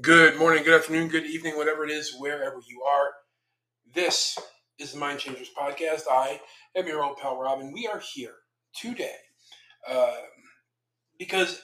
Good 0.00 0.36
morning, 0.40 0.64
good 0.64 0.74
afternoon, 0.74 1.06
good 1.06 1.24
evening, 1.24 1.56
whatever 1.56 1.84
it 1.84 1.90
is, 1.92 2.16
wherever 2.18 2.60
you 2.68 2.82
are. 2.82 3.12
This 3.94 4.36
is 4.76 4.90
the 4.90 4.98
Mind 4.98 5.20
Changers 5.20 5.52
Podcast. 5.56 6.02
I 6.10 6.40
am 6.74 6.88
your 6.88 7.04
old 7.04 7.18
pal 7.18 7.38
Robin. 7.38 7.72
We 7.72 7.86
are 7.86 8.00
here 8.00 8.34
today 8.74 9.14
um, 9.88 10.08
because 11.16 11.62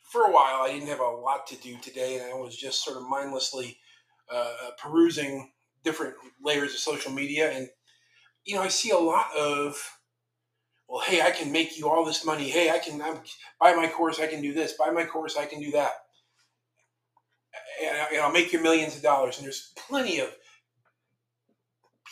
for 0.00 0.22
a 0.22 0.32
while 0.32 0.62
I 0.62 0.72
didn't 0.72 0.88
have 0.88 1.00
a 1.00 1.04
lot 1.04 1.46
to 1.48 1.56
do 1.56 1.76
today 1.76 2.18
and 2.18 2.24
I 2.24 2.34
was 2.36 2.56
just 2.56 2.82
sort 2.82 2.96
of 2.96 3.06
mindlessly 3.06 3.76
uh, 4.32 4.70
perusing 4.78 5.52
different 5.84 6.14
layers 6.42 6.72
of 6.72 6.80
social 6.80 7.12
media. 7.12 7.52
And, 7.52 7.68
you 8.46 8.54
know, 8.54 8.62
I 8.62 8.68
see 8.68 8.92
a 8.92 8.98
lot 8.98 9.26
of, 9.36 9.78
well, 10.88 11.02
hey, 11.02 11.20
I 11.20 11.32
can 11.32 11.52
make 11.52 11.78
you 11.78 11.86
all 11.86 12.06
this 12.06 12.24
money. 12.24 12.48
Hey, 12.48 12.70
I 12.70 12.78
can 12.78 13.02
I'm, 13.02 13.20
buy 13.60 13.74
my 13.74 13.88
course, 13.88 14.20
I 14.20 14.26
can 14.26 14.40
do 14.40 14.54
this. 14.54 14.72
Buy 14.72 14.88
my 14.90 15.04
course, 15.04 15.36
I 15.36 15.44
can 15.44 15.60
do 15.60 15.70
that 15.72 15.96
and, 17.82 18.20
I'll 18.20 18.32
make 18.32 18.52
you 18.52 18.60
millions 18.60 18.96
of 18.96 19.02
dollars. 19.02 19.36
And 19.36 19.44
there's 19.44 19.72
plenty 19.76 20.20
of, 20.20 20.34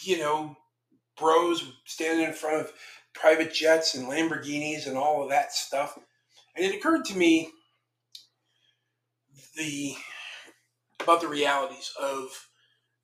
you 0.02 0.18
know, 0.18 0.56
bros 1.18 1.64
standing 1.84 2.26
in 2.26 2.32
front 2.32 2.60
of 2.60 2.72
private 3.14 3.52
jets 3.52 3.94
and 3.94 4.08
Lamborghinis 4.08 4.86
and 4.86 4.96
all 4.96 5.22
of 5.22 5.30
that 5.30 5.52
stuff. 5.52 5.98
And 6.56 6.64
it 6.64 6.74
occurred 6.74 7.04
to 7.06 7.16
me 7.16 7.50
the 9.56 9.94
about 11.00 11.20
the 11.20 11.28
realities 11.28 11.92
of 12.00 12.48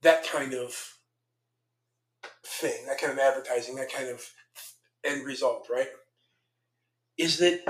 that 0.02 0.26
kind 0.26 0.54
of 0.54 0.74
thing, 2.46 2.86
that 2.86 3.00
kind 3.00 3.12
of 3.12 3.18
advertising, 3.18 3.76
that 3.76 3.92
kind 3.92 4.08
of 4.08 4.24
end 5.04 5.24
result, 5.24 5.68
right? 5.70 5.88
Is 7.18 7.38
that 7.38 7.60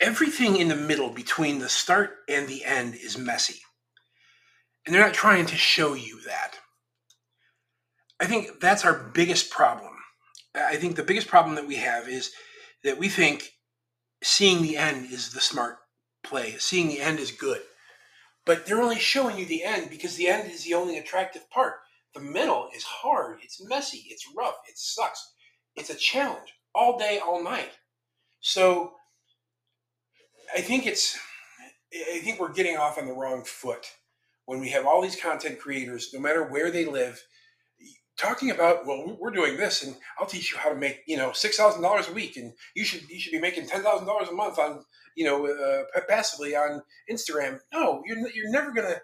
everything 0.00 0.56
in 0.56 0.68
the 0.68 0.76
middle 0.76 1.10
between 1.10 1.58
the 1.58 1.68
start 1.68 2.18
and 2.28 2.48
the 2.48 2.64
end 2.64 2.94
is 2.94 3.18
messy. 3.18 3.60
And 4.84 4.94
they're 4.94 5.04
not 5.04 5.14
trying 5.14 5.46
to 5.46 5.56
show 5.56 5.94
you 5.94 6.20
that. 6.26 6.58
I 8.20 8.26
think 8.26 8.60
that's 8.60 8.84
our 8.84 8.94
biggest 8.94 9.50
problem. 9.50 9.92
I 10.54 10.76
think 10.76 10.96
the 10.96 11.02
biggest 11.02 11.28
problem 11.28 11.54
that 11.56 11.66
we 11.66 11.76
have 11.76 12.08
is 12.08 12.32
that 12.84 12.98
we 12.98 13.08
think 13.08 13.52
seeing 14.22 14.62
the 14.62 14.76
end 14.76 15.12
is 15.12 15.32
the 15.32 15.40
smart 15.40 15.78
play, 16.24 16.56
seeing 16.58 16.88
the 16.88 17.00
end 17.00 17.18
is 17.18 17.30
good. 17.30 17.60
But 18.46 18.64
they're 18.64 18.80
only 18.80 18.98
showing 18.98 19.38
you 19.38 19.44
the 19.44 19.64
end 19.64 19.90
because 19.90 20.14
the 20.16 20.28
end 20.28 20.50
is 20.50 20.64
the 20.64 20.74
only 20.74 20.98
attractive 20.98 21.50
part. 21.50 21.74
The 22.14 22.20
middle 22.20 22.70
is 22.74 22.84
hard, 22.84 23.40
it's 23.42 23.62
messy, 23.62 24.06
it's 24.08 24.24
rough, 24.34 24.54
it 24.68 24.78
sucks. 24.78 25.32
It's 25.74 25.90
a 25.90 25.94
challenge 25.94 26.54
all 26.74 26.98
day, 26.98 27.18
all 27.18 27.42
night. 27.42 27.72
So 28.40 28.94
I 30.54 30.60
think 30.60 30.86
it's 30.86 31.18
I 31.92 32.20
think 32.20 32.40
we're 32.40 32.52
getting 32.52 32.76
off 32.76 32.98
on 32.98 33.06
the 33.06 33.12
wrong 33.12 33.44
foot 33.44 33.86
when 34.46 34.60
we 34.60 34.70
have 34.70 34.86
all 34.86 35.02
these 35.02 35.20
content 35.20 35.58
creators, 35.58 36.10
no 36.12 36.20
matter 36.20 36.44
where 36.44 36.70
they 36.70 36.84
live, 36.84 37.22
talking 38.16 38.50
about 38.50 38.86
well 38.86 39.16
we're 39.20 39.30
doing 39.30 39.56
this 39.56 39.82
and 39.82 39.96
I'll 40.18 40.26
teach 40.26 40.52
you 40.52 40.58
how 40.58 40.70
to 40.70 40.74
make 40.74 41.02
you 41.06 41.16
know 41.16 41.32
six 41.32 41.56
thousand 41.56 41.82
dollars 41.82 42.08
a 42.08 42.12
week 42.12 42.36
and 42.36 42.52
you 42.74 42.84
should 42.84 43.08
you 43.10 43.18
should 43.18 43.32
be 43.32 43.40
making 43.40 43.66
ten 43.66 43.82
thousand 43.82 44.06
dollars 44.06 44.28
a 44.28 44.32
month 44.32 44.58
on 44.58 44.82
you 45.16 45.24
know 45.24 45.46
uh, 45.46 46.00
passively 46.08 46.56
on 46.56 46.82
Instagram. 47.10 47.60
No, 47.72 48.02
you're 48.06 48.18
you're 48.30 48.50
never 48.50 48.72
gonna 48.72 48.96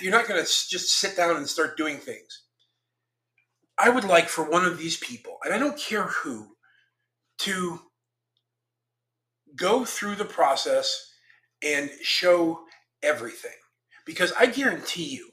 you're 0.00 0.12
not 0.12 0.26
gonna 0.26 0.42
just 0.42 0.98
sit 0.98 1.16
down 1.16 1.36
and 1.36 1.48
start 1.48 1.76
doing 1.76 1.98
things. 1.98 2.44
I 3.78 3.88
would 3.88 4.04
like 4.04 4.28
for 4.28 4.48
one 4.48 4.64
of 4.64 4.78
these 4.78 4.96
people, 4.98 5.38
and 5.44 5.52
I 5.52 5.58
don't 5.58 5.78
care 5.78 6.04
who, 6.04 6.56
to 7.38 7.80
go 9.56 9.84
through 9.84 10.16
the 10.16 10.24
process 10.24 11.12
and 11.62 11.90
show 12.02 12.60
everything 13.02 13.52
because 14.06 14.32
I 14.38 14.46
guarantee 14.46 15.04
you, 15.04 15.30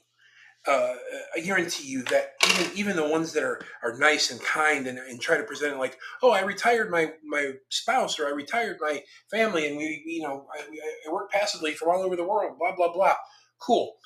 uh, 0.66 0.94
I 1.36 1.40
guarantee 1.40 1.88
you 1.88 2.02
that 2.04 2.34
even 2.50 2.76
even 2.76 2.96
the 2.96 3.08
ones 3.08 3.32
that 3.32 3.42
are 3.42 3.60
are 3.82 3.96
nice 3.98 4.30
and 4.30 4.40
kind 4.42 4.86
and, 4.86 4.98
and 4.98 5.20
try 5.20 5.36
to 5.38 5.44
present 5.44 5.74
it 5.74 5.78
like, 5.78 5.98
oh, 6.22 6.30
I 6.30 6.42
retired 6.42 6.90
my 6.90 7.12
my 7.24 7.52
spouse 7.70 8.18
or 8.20 8.26
I 8.26 8.30
retired 8.30 8.78
my 8.80 9.02
family 9.30 9.66
and 9.68 9.76
we 9.76 10.02
you 10.06 10.22
know 10.22 10.46
I, 10.54 10.62
I 11.08 11.12
work 11.12 11.30
passively 11.30 11.72
from 11.74 11.88
all 11.90 12.02
over 12.02 12.16
the 12.16 12.24
world, 12.28 12.58
blah 12.58 12.76
blah 12.76 12.92
blah. 12.92 13.14
Cool. 13.60 13.96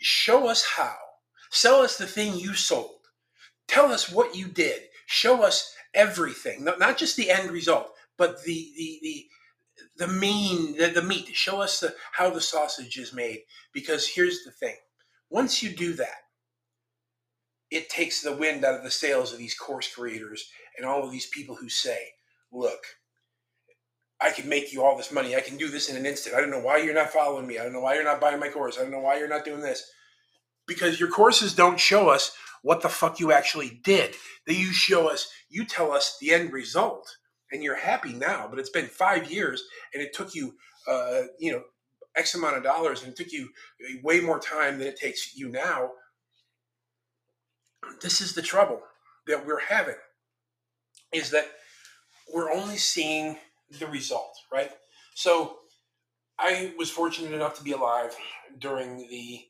Show 0.00 0.48
us 0.48 0.64
how. 0.76 0.96
Sell 1.50 1.82
us 1.82 1.98
the 1.98 2.06
thing 2.06 2.36
you 2.36 2.54
sold. 2.54 3.00
Tell 3.68 3.92
us 3.92 4.10
what 4.10 4.36
you 4.36 4.48
did. 4.48 4.82
Show 5.06 5.42
us 5.42 5.74
everything, 5.94 6.64
not, 6.64 6.78
not 6.78 6.98
just 6.98 7.16
the 7.16 7.30
end 7.30 7.50
result, 7.50 7.92
but 8.16 8.42
the 8.44 8.72
the 8.76 8.98
the 9.02 9.26
the 9.96 10.08
mean 10.08 10.76
the, 10.76 10.88
the 10.88 11.02
meat. 11.02 11.28
Show 11.34 11.60
us 11.60 11.80
the, 11.80 11.94
how 12.12 12.30
the 12.30 12.40
sausage 12.40 12.98
is 12.98 13.14
made 13.14 13.40
because 13.72 14.06
here's 14.08 14.44
the 14.44 14.52
thing. 14.52 14.76
Once 15.30 15.62
you 15.62 15.70
do 15.70 15.94
that 15.94 16.16
it 17.70 17.88
takes 17.90 18.22
the 18.22 18.36
wind 18.36 18.64
out 18.64 18.76
of 18.76 18.84
the 18.84 18.90
sails 18.90 19.32
of 19.32 19.38
these 19.38 19.54
course 19.54 19.92
creators 19.94 20.50
and 20.76 20.86
all 20.86 21.04
of 21.04 21.12
these 21.12 21.28
people 21.28 21.56
who 21.56 21.68
say 21.68 21.98
look 22.52 22.80
i 24.20 24.30
can 24.30 24.48
make 24.48 24.72
you 24.72 24.82
all 24.84 24.96
this 24.96 25.12
money. 25.12 25.36
I 25.36 25.40
can 25.40 25.56
do 25.58 25.68
this 25.68 25.88
in 25.90 25.96
an 25.96 26.06
instant. 26.06 26.36
I 26.36 26.40
don't 26.40 26.50
know 26.50 26.60
why 26.60 26.78
you're 26.78 26.94
not 26.94 27.10
following 27.10 27.46
me. 27.46 27.58
I 27.58 27.64
don't 27.64 27.72
know 27.72 27.80
why 27.80 27.94
you're 27.94 28.04
not 28.04 28.20
buying 28.20 28.40
my 28.40 28.48
course. 28.50 28.78
I 28.78 28.82
don't 28.82 28.90
know 28.92 29.00
why 29.00 29.18
you're 29.18 29.28
not 29.28 29.44
doing 29.46 29.60
this. 29.62 29.90
Because 30.66 31.00
your 31.00 31.10
courses 31.10 31.54
don't 31.54 31.80
show 31.80 32.10
us 32.10 32.32
what 32.62 32.82
the 32.82 32.88
fuck 32.90 33.20
you 33.20 33.32
actually 33.32 33.80
did. 33.84 34.14
They 34.46 34.54
you 34.54 34.72
show 34.72 35.08
us 35.10 35.30
you 35.50 35.64
tell 35.64 35.92
us 35.92 36.18
the 36.20 36.32
end 36.32 36.52
result 36.52 37.16
and 37.52 37.62
you're 37.62 37.76
happy 37.76 38.12
now, 38.12 38.46
but 38.48 38.58
it's 38.58 38.70
been 38.70 38.86
five 38.86 39.30
years 39.30 39.64
and 39.94 40.02
it 40.02 40.12
took 40.12 40.34
you, 40.34 40.54
uh, 40.88 41.22
you 41.38 41.52
know, 41.52 41.62
X 42.16 42.34
amount 42.34 42.56
of 42.56 42.62
dollars 42.62 43.02
and 43.02 43.12
it 43.12 43.16
took 43.16 43.32
you 43.32 43.48
way 44.02 44.20
more 44.20 44.40
time 44.40 44.78
than 44.78 44.88
it 44.88 44.98
takes 44.98 45.36
you 45.36 45.48
now. 45.48 45.90
This 48.02 48.20
is 48.20 48.34
the 48.34 48.42
trouble 48.42 48.80
that 49.26 49.46
we're 49.46 49.60
having 49.60 49.96
is 51.12 51.30
that 51.30 51.48
we're 52.32 52.52
only 52.52 52.76
seeing 52.76 53.36
the 53.78 53.86
result, 53.86 54.34
right? 54.52 54.70
So 55.14 55.58
I 56.38 56.72
was 56.78 56.90
fortunate 56.90 57.32
enough 57.32 57.56
to 57.58 57.64
be 57.64 57.72
alive 57.72 58.14
during 58.58 59.08
the 59.08 59.40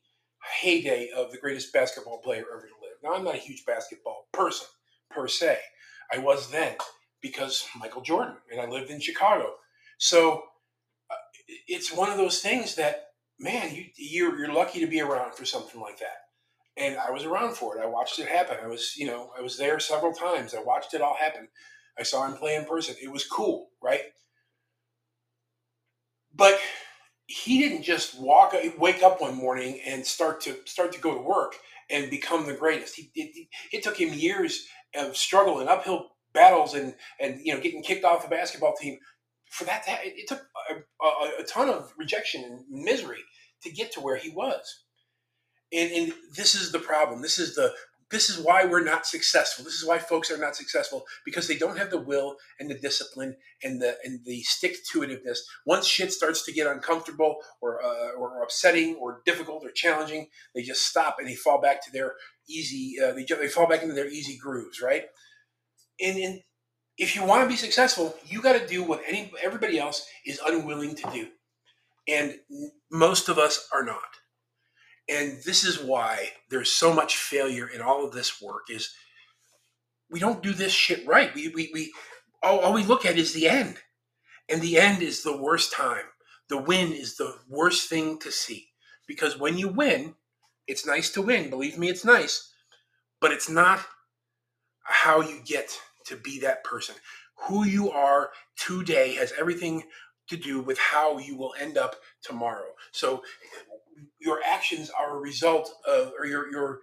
heyday 0.59 1.09
of 1.15 1.31
the 1.31 1.37
greatest 1.37 1.71
basketball 1.71 2.17
player 2.19 2.43
ever 2.51 2.61
to 2.61 2.73
live. 2.81 2.97
Now, 3.03 3.13
I'm 3.13 3.23
not 3.23 3.35
a 3.35 3.39
huge 3.39 3.65
basketball 3.65 4.27
person 4.31 4.67
per 5.09 5.27
se. 5.27 5.57
I 6.11 6.17
was 6.17 6.51
then 6.51 6.75
because 7.21 7.65
Michael 7.79 8.01
Jordan, 8.01 8.35
and 8.51 8.59
I 8.59 8.67
lived 8.67 8.89
in 8.89 8.99
Chicago. 8.99 9.53
So 9.97 10.43
uh, 11.09 11.15
it's 11.67 11.93
one 11.93 12.09
of 12.09 12.17
those 12.17 12.39
things 12.39 12.75
that, 12.75 13.07
man, 13.39 13.73
you, 13.73 13.85
you're, 13.95 14.37
you're 14.37 14.53
lucky 14.53 14.79
to 14.79 14.87
be 14.87 15.01
around 15.01 15.35
for 15.35 15.45
something 15.45 15.79
like 15.79 15.99
that. 15.99 16.17
And 16.77 16.97
I 16.97 17.11
was 17.11 17.25
around 17.25 17.55
for 17.55 17.77
it. 17.77 17.83
I 17.83 17.85
watched 17.85 18.19
it 18.19 18.27
happen. 18.27 18.57
I 18.63 18.67
was, 18.67 18.95
you 18.95 19.05
know, 19.05 19.31
I 19.37 19.41
was 19.41 19.57
there 19.57 19.79
several 19.79 20.13
times. 20.13 20.55
I 20.55 20.61
watched 20.61 20.93
it 20.93 21.01
all 21.01 21.15
happen. 21.15 21.47
I 21.99 22.03
saw 22.03 22.25
him 22.25 22.37
play 22.37 22.55
in 22.55 22.65
person. 22.65 22.95
It 23.01 23.11
was 23.11 23.25
cool, 23.25 23.69
right? 23.83 24.01
But 26.33 26.59
he 27.27 27.59
didn't 27.59 27.83
just 27.83 28.19
walk, 28.19 28.55
wake 28.77 29.03
up 29.03 29.21
one 29.21 29.35
morning 29.35 29.79
and 29.85 30.05
start 30.05 30.41
to 30.41 30.55
start 30.65 30.93
to 30.93 31.01
go 31.01 31.13
to 31.13 31.21
work 31.21 31.55
and 31.89 32.09
become 32.09 32.45
the 32.45 32.53
greatest. 32.53 32.95
He, 32.95 33.11
it, 33.15 33.47
it 33.73 33.83
took 33.83 33.99
him 33.99 34.13
years 34.13 34.65
of 34.95 35.17
struggle 35.17 35.59
and 35.59 35.69
uphill 35.69 36.10
battles 36.33 36.73
and 36.73 36.95
and 37.19 37.39
you 37.43 37.53
know 37.53 37.61
getting 37.61 37.83
kicked 37.83 38.05
off 38.05 38.23
the 38.23 38.29
basketball 38.29 38.73
team. 38.79 38.97
For 39.49 39.65
that 39.65 39.83
to, 39.85 39.91
it, 39.91 40.13
it 40.15 40.27
took 40.29 40.41
a, 40.69 41.05
a, 41.05 41.41
a, 41.41 41.43
ton 41.43 41.67
of 41.67 41.91
rejection 41.97 42.41
and 42.45 42.63
misery 42.69 43.19
to 43.63 43.69
get 43.69 43.91
to 43.93 43.99
where 43.99 44.15
he 44.15 44.29
was. 44.29 44.83
And, 45.73 45.91
and 45.91 46.13
this 46.37 46.55
is 46.55 46.71
the 46.71 46.79
problem. 46.79 47.21
This 47.21 47.37
is 47.37 47.55
the 47.55 47.73
this 48.11 48.29
is 48.29 48.39
why 48.39 48.65
we're 48.65 48.83
not 48.83 49.05
successful. 49.05 49.63
This 49.63 49.75
is 49.75 49.85
why 49.85 49.97
folks 49.97 50.29
are 50.29 50.37
not 50.37 50.55
successful 50.55 51.05
because 51.25 51.47
they 51.47 51.57
don't 51.57 51.77
have 51.77 51.89
the 51.89 52.01
will 52.01 52.35
and 52.59 52.69
the 52.69 52.77
discipline 52.77 53.37
and 53.63 53.81
the 53.81 53.97
and 54.03 54.23
the 54.25 54.41
stick 54.43 54.75
to 54.91 54.99
itiveness. 54.99 55.39
Once 55.65 55.87
shit 55.87 56.11
starts 56.11 56.45
to 56.45 56.51
get 56.51 56.67
uncomfortable 56.67 57.37
or 57.61 57.81
uh, 57.83 58.11
or 58.17 58.43
upsetting 58.43 58.95
or 58.95 59.21
difficult 59.25 59.63
or 59.65 59.71
challenging 59.71 60.27
they 60.53 60.61
just 60.61 60.85
stop 60.85 61.17
and 61.19 61.27
they 61.27 61.35
fall 61.35 61.61
back 61.61 61.83
to 61.85 61.91
their 61.91 62.13
easy 62.49 62.95
uh, 63.01 63.13
they, 63.13 63.23
they 63.23 63.47
fall 63.47 63.67
back 63.67 63.81
into 63.81 63.95
their 63.95 64.09
easy 64.09 64.37
grooves 64.37 64.81
right 64.81 65.05
and, 66.01 66.17
and 66.17 66.41
if 66.97 67.15
you 67.15 67.25
want 67.25 67.43
to 67.43 67.49
be 67.49 67.55
successful, 67.55 68.15
you 68.27 68.41
got 68.41 68.59
to 68.59 68.67
do 68.67 68.83
what 68.83 69.01
any 69.07 69.31
everybody 69.43 69.79
else 69.79 70.05
is 70.25 70.41
unwilling 70.45 70.95
to 70.95 71.09
do, 71.11 71.27
and 72.07 72.35
most 72.91 73.29
of 73.29 73.37
us 73.37 73.67
are 73.73 73.83
not. 73.83 73.99
And 75.09 75.39
this 75.45 75.63
is 75.63 75.79
why 75.79 76.29
there's 76.49 76.71
so 76.71 76.93
much 76.93 77.17
failure 77.17 77.67
in 77.67 77.81
all 77.81 78.05
of 78.05 78.13
this 78.13 78.41
work. 78.41 78.69
Is 78.69 78.93
we 80.09 80.19
don't 80.19 80.43
do 80.43 80.53
this 80.53 80.73
shit 80.73 81.05
right. 81.07 81.33
We 81.35 81.49
we, 81.49 81.71
we 81.73 81.93
all, 82.43 82.59
all 82.59 82.73
we 82.73 82.83
look 82.83 83.05
at 83.05 83.17
is 83.17 83.33
the 83.33 83.47
end, 83.47 83.77
and 84.49 84.61
the 84.61 84.77
end 84.77 85.01
is 85.01 85.23
the 85.23 85.37
worst 85.37 85.73
time. 85.73 86.05
The 86.49 86.57
win 86.57 86.91
is 86.91 87.17
the 87.17 87.35
worst 87.49 87.89
thing 87.89 88.19
to 88.19 88.31
see 88.31 88.69
because 89.07 89.39
when 89.39 89.57
you 89.57 89.69
win, 89.69 90.15
it's 90.67 90.85
nice 90.85 91.09
to 91.11 91.21
win. 91.21 91.49
Believe 91.49 91.77
me, 91.77 91.89
it's 91.89 92.05
nice, 92.05 92.51
but 93.21 93.31
it's 93.31 93.49
not 93.49 93.81
how 94.83 95.21
you 95.21 95.41
get 95.45 95.79
to 96.05 96.15
be 96.15 96.39
that 96.39 96.63
person. 96.63 96.95
Who 97.47 97.65
you 97.65 97.91
are 97.91 98.31
today 98.57 99.15
has 99.15 99.33
everything 99.39 99.83
to 100.29 100.37
do 100.37 100.61
with 100.61 100.77
how 100.77 101.17
you 101.17 101.35
will 101.37 101.53
end 101.59 101.77
up 101.77 101.95
tomorrow. 102.23 102.69
So 102.91 103.23
your 104.19 104.39
actions 104.45 104.89
are 104.91 105.17
a 105.17 105.21
result 105.21 105.71
of, 105.87 106.13
or 106.19 106.25
your 106.25 106.51
your 106.51 106.79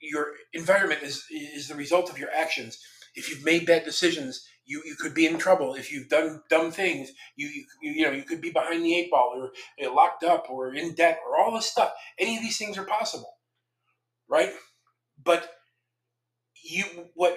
your 0.00 0.26
environment 0.52 1.02
is 1.02 1.24
is 1.30 1.68
the 1.68 1.74
result 1.74 2.10
of 2.10 2.18
your 2.18 2.30
actions. 2.34 2.78
If 3.14 3.30
you've 3.30 3.44
made 3.44 3.66
bad 3.66 3.84
decisions, 3.84 4.46
you, 4.64 4.82
you 4.84 4.96
could 4.96 5.14
be 5.14 5.26
in 5.26 5.38
trouble. 5.38 5.74
If 5.74 5.92
you've 5.92 6.08
done 6.08 6.42
dumb 6.50 6.70
things, 6.70 7.12
you, 7.36 7.48
you 7.48 7.64
you 7.82 8.04
know 8.06 8.12
you 8.12 8.24
could 8.24 8.40
be 8.40 8.50
behind 8.50 8.84
the 8.84 8.94
eight 8.94 9.10
ball 9.10 9.34
or 9.36 9.94
locked 9.94 10.24
up 10.24 10.46
or 10.50 10.74
in 10.74 10.94
debt 10.94 11.20
or 11.26 11.38
all 11.38 11.54
this 11.54 11.66
stuff. 11.70 11.92
Any 12.18 12.36
of 12.36 12.42
these 12.42 12.58
things 12.58 12.78
are 12.78 12.84
possible, 12.84 13.34
right? 14.28 14.50
But 15.22 15.50
you 16.64 16.84
what 17.14 17.36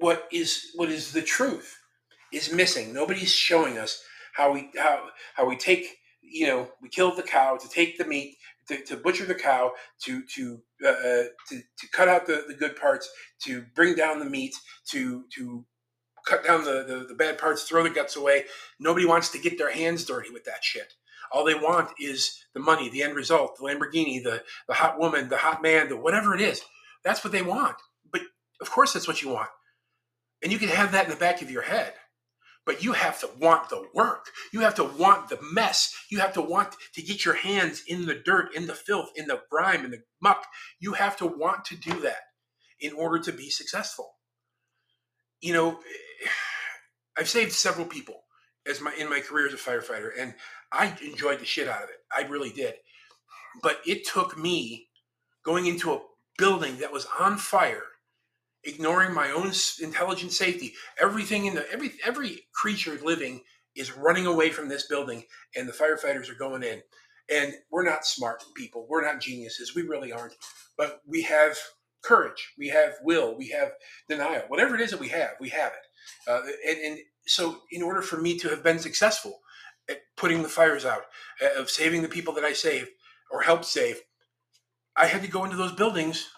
what 0.00 0.28
is 0.32 0.72
what 0.74 0.90
is 0.90 1.12
the 1.12 1.22
truth 1.22 1.78
is 2.32 2.52
missing. 2.52 2.92
Nobody's 2.92 3.34
showing 3.34 3.78
us 3.78 4.02
how 4.34 4.52
we 4.52 4.70
how 4.76 5.08
how 5.34 5.48
we 5.48 5.56
take 5.56 5.98
you 6.22 6.46
know 6.46 6.68
we 6.82 6.88
kill 6.88 7.14
the 7.14 7.22
cow 7.22 7.56
to 7.56 7.68
take 7.68 7.98
the 7.98 8.04
meat 8.04 8.36
to, 8.68 8.82
to 8.84 8.96
butcher 8.96 9.26
the 9.26 9.34
cow 9.34 9.72
to 10.04 10.22
to, 10.34 10.60
uh, 10.84 10.88
uh, 10.88 11.24
to 11.48 11.60
to 11.78 11.88
cut 11.92 12.08
out 12.08 12.26
the, 12.26 12.44
the 12.48 12.54
good 12.54 12.76
parts 12.76 13.10
to 13.44 13.64
bring 13.74 13.94
down 13.94 14.18
the 14.18 14.24
meat 14.24 14.54
to 14.90 15.24
to 15.34 15.64
cut 16.26 16.44
down 16.44 16.64
the, 16.64 16.84
the, 16.86 17.06
the 17.08 17.14
bad 17.14 17.38
parts 17.38 17.64
throw 17.64 17.82
the 17.82 17.90
guts 17.90 18.16
away. 18.16 18.44
Nobody 18.78 19.06
wants 19.06 19.30
to 19.30 19.38
get 19.38 19.58
their 19.58 19.72
hands 19.72 20.04
dirty 20.04 20.30
with 20.30 20.44
that 20.44 20.62
shit. 20.64 20.94
All 21.32 21.44
they 21.44 21.54
want 21.54 21.90
is 22.00 22.44
the 22.54 22.60
money 22.60 22.88
the 22.90 23.02
end 23.02 23.16
result 23.16 23.56
the 23.56 23.64
lamborghini 23.64 24.22
the 24.22 24.42
the 24.68 24.74
hot 24.74 24.98
woman 24.98 25.28
the 25.28 25.36
hot 25.38 25.62
man 25.62 25.88
the 25.88 25.96
whatever 25.96 26.34
it 26.34 26.40
is. 26.40 26.62
That's 27.04 27.24
what 27.24 27.32
they 27.32 27.42
want. 27.42 27.76
But 28.12 28.22
of 28.60 28.70
course 28.70 28.92
that's 28.92 29.08
what 29.08 29.22
you 29.22 29.30
want 29.30 29.48
and 30.42 30.52
you 30.52 30.58
can 30.58 30.68
have 30.68 30.92
that 30.92 31.04
in 31.04 31.10
the 31.10 31.16
back 31.16 31.42
of 31.42 31.50
your 31.50 31.62
head 31.62 31.94
but 32.66 32.84
you 32.84 32.92
have 32.92 33.18
to 33.20 33.28
want 33.40 33.68
the 33.68 33.84
work. 33.94 34.26
You 34.52 34.60
have 34.60 34.74
to 34.76 34.84
want 34.84 35.28
the 35.28 35.38
mess. 35.52 35.92
You 36.10 36.20
have 36.20 36.34
to 36.34 36.42
want 36.42 36.76
to 36.94 37.02
get 37.02 37.24
your 37.24 37.34
hands 37.34 37.82
in 37.86 38.06
the 38.06 38.14
dirt, 38.14 38.54
in 38.54 38.66
the 38.66 38.74
filth, 38.74 39.10
in 39.16 39.26
the 39.26 39.40
grime, 39.50 39.84
in 39.84 39.90
the 39.90 40.02
muck. 40.20 40.46
You 40.78 40.92
have 40.92 41.16
to 41.16 41.26
want 41.26 41.64
to 41.66 41.76
do 41.76 41.98
that 42.02 42.20
in 42.78 42.92
order 42.92 43.18
to 43.24 43.32
be 43.32 43.50
successful. 43.50 44.14
You 45.40 45.54
know, 45.54 45.80
I've 47.18 47.28
saved 47.28 47.52
several 47.52 47.86
people 47.86 48.22
as 48.68 48.80
my 48.80 48.94
in 48.98 49.10
my 49.10 49.18
career 49.18 49.48
as 49.48 49.54
a 49.54 49.56
firefighter, 49.56 50.10
and 50.16 50.34
I 50.70 50.96
enjoyed 51.02 51.40
the 51.40 51.46
shit 51.46 51.68
out 51.68 51.82
of 51.82 51.88
it. 51.88 51.96
I 52.16 52.28
really 52.28 52.50
did. 52.50 52.74
But 53.62 53.80
it 53.84 54.06
took 54.06 54.38
me 54.38 54.88
going 55.44 55.66
into 55.66 55.92
a 55.92 56.02
building 56.38 56.78
that 56.78 56.92
was 56.92 57.06
on 57.18 57.36
fire 57.36 57.82
ignoring 58.64 59.14
my 59.14 59.30
own 59.30 59.52
intelligent 59.80 60.32
safety. 60.32 60.74
Everything 61.00 61.46
in 61.46 61.54
the 61.54 61.70
every 61.72 61.92
every 62.04 62.42
creature 62.54 62.98
living 63.02 63.42
is 63.76 63.96
running 63.96 64.26
away 64.26 64.50
from 64.50 64.68
this 64.68 64.86
building, 64.86 65.24
and 65.56 65.68
the 65.68 65.72
firefighters 65.72 66.30
are 66.30 66.34
going 66.34 66.62
in. 66.62 66.82
And 67.32 67.54
we're 67.70 67.84
not 67.84 68.04
smart 68.04 68.42
people. 68.56 68.86
We're 68.88 69.04
not 69.04 69.20
geniuses. 69.20 69.74
We 69.74 69.82
really 69.82 70.12
aren't. 70.12 70.34
But 70.76 71.00
we 71.06 71.22
have 71.22 71.56
courage. 72.02 72.52
We 72.58 72.68
have 72.68 72.94
will. 73.02 73.36
We 73.36 73.48
have 73.48 73.72
denial. 74.08 74.42
Whatever 74.48 74.74
it 74.74 74.80
is 74.80 74.90
that 74.90 75.00
we 75.00 75.08
have, 75.08 75.30
we 75.40 75.50
have 75.50 75.72
it. 75.72 76.30
Uh, 76.30 76.40
and, 76.68 76.78
and 76.78 76.98
so, 77.26 77.60
in 77.70 77.82
order 77.82 78.02
for 78.02 78.16
me 78.16 78.36
to 78.38 78.48
have 78.48 78.64
been 78.64 78.78
successful 78.78 79.38
at 79.88 79.98
putting 80.16 80.42
the 80.42 80.48
fires 80.48 80.84
out, 80.84 81.02
of 81.56 81.70
saving 81.70 82.02
the 82.02 82.08
people 82.08 82.34
that 82.34 82.44
I 82.44 82.52
saved 82.52 82.88
or 83.30 83.42
helped 83.42 83.64
save, 83.64 84.00
I 84.96 85.06
had 85.06 85.22
to 85.22 85.28
go 85.28 85.44
into 85.44 85.56
those 85.56 85.72
buildings 85.72 86.28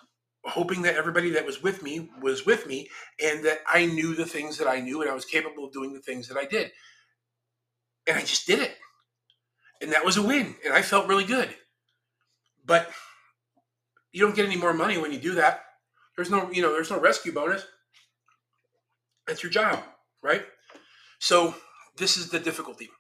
hoping 0.45 0.83
that 0.83 0.97
everybody 0.97 1.31
that 1.31 1.47
was 1.47 1.63
with 1.63 1.83
me 1.83 2.11
was 2.21 2.45
with 2.45 2.67
me 2.67 2.89
and 3.23 3.45
that 3.45 3.61
I 3.73 3.87
knew 3.87 4.15
the 4.15 4.27
things 4.27 4.59
that 4.59 4.67
I 4.67 4.81
knew 4.81 5.01
and 5.01 5.11
I 5.11 5.15
was 5.15 5.25
capable 5.25 5.65
of 5.65 5.73
doing 5.73 5.93
the 5.93 6.01
things 6.01 6.29
that 6.29 6.37
I 6.37 6.45
did. 6.45 6.73
And 8.07 8.17
I 8.17 8.23
just 8.23 8.47
did 8.47 8.59
it. 8.59 8.77
And 9.81 9.93
that 9.93 10.05
was 10.05 10.17
a 10.17 10.23
win. 10.23 10.57
And 10.65 10.75
I 10.75 10.83
felt 10.83 11.09
really 11.09 11.25
good. 11.25 11.55
But 12.65 12.91
you 14.13 14.21
don't 14.21 14.35
get 14.35 14.47
any 14.47 14.57
more 14.57 14.75
money 14.75 14.99
when 14.99 15.13
you 15.13 15.19
do 15.19 15.35
that. 15.35 15.65
There's 16.17 16.31
no, 16.31 16.51
you 16.51 16.63
know, 16.63 16.73
there's 16.73 16.91
no 16.91 17.01
rescue 17.01 17.33
bonus. 17.33 17.65
That's 19.27 19.43
your 19.43 19.51
job, 19.51 19.83
right? 20.23 20.43
So 21.19 21.55
this 21.97 22.17
is 22.17 22.29
the 22.31 22.41
difficulty. 22.41 22.91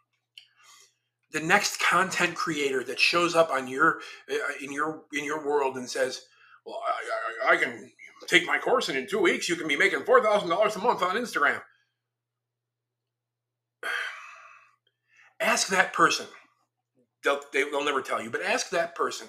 The 1.32 1.40
next 1.40 1.80
content 1.80 2.34
creator 2.34 2.84
that 2.84 3.00
shows 3.00 3.34
up 3.34 3.50
on 3.50 3.66
your 3.66 4.00
uh, 4.30 4.36
in 4.62 4.72
your 4.72 5.04
in 5.12 5.24
your 5.24 5.44
world 5.44 5.76
and 5.76 5.88
says, 5.88 6.22
well, 6.64 6.80
I, 6.86 7.50
I, 7.50 7.54
I 7.54 7.56
can 7.56 7.90
take 8.28 8.46
my 8.46 8.58
course 8.58 8.88
and 8.88 8.96
in 8.96 9.06
two 9.06 9.18
weeks 9.18 9.48
you 9.48 9.56
can 9.56 9.68
be 9.68 9.76
making 9.76 10.00
$4,000 10.00 10.76
a 10.76 10.78
month 10.78 11.02
on 11.02 11.16
Instagram. 11.16 11.60
Ask 15.40 15.68
that 15.68 15.92
person. 15.92 16.26
They'll, 17.24 17.40
they, 17.52 17.64
will 17.64 17.84
never 17.84 18.02
tell 18.02 18.22
you, 18.22 18.30
but 18.30 18.42
ask 18.42 18.70
that 18.70 18.96
person 18.96 19.28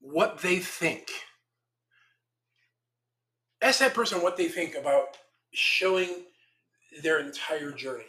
what 0.00 0.38
they 0.38 0.58
think. 0.58 1.08
Ask 3.60 3.80
that 3.80 3.94
person 3.94 4.22
what 4.22 4.36
they 4.36 4.46
think 4.46 4.76
about 4.76 5.16
showing 5.52 6.08
their 7.02 7.18
entire 7.18 7.72
journey. 7.72 8.04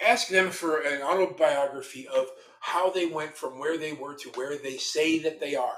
Ask 0.00 0.28
them 0.28 0.50
for 0.50 0.78
an 0.78 1.02
autobiography 1.02 2.08
of 2.08 2.26
how 2.60 2.90
they 2.90 3.06
went 3.06 3.36
from 3.36 3.58
where 3.58 3.78
they 3.78 3.92
were 3.92 4.14
to 4.14 4.28
where 4.30 4.56
they 4.58 4.76
say 4.76 5.18
that 5.20 5.40
they 5.40 5.54
are 5.54 5.74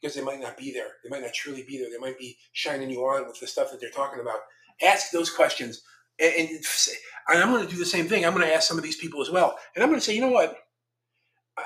because 0.00 0.14
they 0.14 0.22
might 0.22 0.40
not 0.40 0.56
be 0.56 0.72
there. 0.72 0.88
They 1.02 1.10
might 1.10 1.22
not 1.22 1.34
truly 1.34 1.64
be 1.64 1.78
there. 1.78 1.90
They 1.90 1.98
might 1.98 2.18
be 2.18 2.36
shining 2.52 2.90
you 2.90 3.00
on 3.00 3.26
with 3.26 3.40
the 3.40 3.46
stuff 3.46 3.70
that 3.70 3.80
they're 3.80 3.90
talking 3.90 4.20
about. 4.20 4.38
Ask 4.82 5.10
those 5.10 5.30
questions. 5.30 5.82
And, 6.20 6.32
and, 6.38 6.50
and 7.28 7.42
I'm 7.42 7.50
going 7.50 7.64
to 7.64 7.70
do 7.70 7.78
the 7.78 7.86
same 7.86 8.08
thing. 8.08 8.24
I'm 8.24 8.34
going 8.34 8.46
to 8.46 8.54
ask 8.54 8.68
some 8.68 8.78
of 8.78 8.84
these 8.84 8.96
people 8.96 9.20
as 9.22 9.30
well. 9.30 9.58
And 9.74 9.82
I'm 9.82 9.90
going 9.90 10.00
to 10.00 10.04
say, 10.04 10.14
you 10.14 10.20
know 10.20 10.30
what? 10.30 10.58